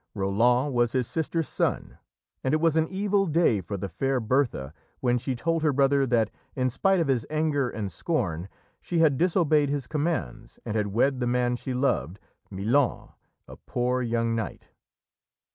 Roland 0.15 0.73
was 0.73 0.93
his 0.93 1.05
sister's 1.05 1.47
son, 1.47 1.99
and 2.43 2.55
it 2.55 2.59
was 2.59 2.75
an 2.75 2.87
evil 2.89 3.27
day 3.27 3.61
for 3.61 3.77
the 3.77 3.87
fair 3.87 4.19
Bertha 4.19 4.73
when 4.99 5.19
she 5.19 5.35
told 5.35 5.61
her 5.61 5.71
brother 5.71 6.07
that, 6.07 6.31
in 6.55 6.71
spite 6.71 6.99
of 6.99 7.07
his 7.07 7.23
anger 7.29 7.69
and 7.69 7.91
scorn, 7.91 8.49
she 8.81 8.97
had 8.97 9.15
disobeyed 9.15 9.69
his 9.69 9.85
commands 9.85 10.57
and 10.65 10.75
had 10.75 10.87
wed 10.87 11.19
the 11.19 11.27
man 11.27 11.55
she 11.55 11.75
loved, 11.75 12.17
Milon, 12.49 13.11
a 13.47 13.55
poor 13.57 14.01
young 14.01 14.33
knight. 14.33 14.69